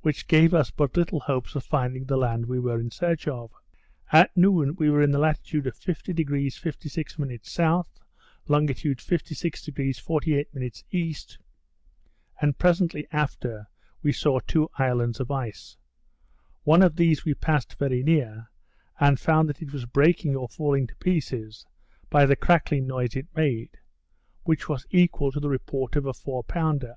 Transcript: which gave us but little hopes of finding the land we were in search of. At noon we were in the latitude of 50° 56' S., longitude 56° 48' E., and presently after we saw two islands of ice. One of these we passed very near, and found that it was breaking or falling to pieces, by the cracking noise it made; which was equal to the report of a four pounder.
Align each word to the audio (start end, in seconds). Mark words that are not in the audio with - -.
which 0.00 0.26
gave 0.26 0.52
us 0.52 0.72
but 0.72 0.96
little 0.96 1.20
hopes 1.20 1.54
of 1.54 1.62
finding 1.62 2.04
the 2.04 2.16
land 2.16 2.44
we 2.46 2.58
were 2.58 2.80
in 2.80 2.90
search 2.90 3.28
of. 3.28 3.52
At 4.10 4.36
noon 4.36 4.74
we 4.74 4.90
were 4.90 5.00
in 5.00 5.12
the 5.12 5.18
latitude 5.20 5.64
of 5.68 5.76
50° 5.78 6.58
56' 6.58 7.20
S., 7.20 7.84
longitude 8.48 8.98
56° 8.98 10.00
48' 10.00 10.84
E., 10.90 11.14
and 12.40 12.58
presently 12.58 13.06
after 13.12 13.68
we 14.02 14.10
saw 14.12 14.40
two 14.40 14.68
islands 14.76 15.20
of 15.20 15.30
ice. 15.30 15.76
One 16.64 16.82
of 16.82 16.96
these 16.96 17.24
we 17.24 17.34
passed 17.34 17.78
very 17.78 18.02
near, 18.02 18.50
and 18.98 19.20
found 19.20 19.48
that 19.48 19.62
it 19.62 19.72
was 19.72 19.84
breaking 19.86 20.34
or 20.34 20.48
falling 20.48 20.88
to 20.88 20.96
pieces, 20.96 21.64
by 22.10 22.26
the 22.26 22.34
cracking 22.34 22.88
noise 22.88 23.14
it 23.14 23.28
made; 23.36 23.78
which 24.42 24.68
was 24.68 24.84
equal 24.90 25.30
to 25.30 25.38
the 25.38 25.48
report 25.48 25.94
of 25.94 26.06
a 26.06 26.12
four 26.12 26.42
pounder. 26.42 26.96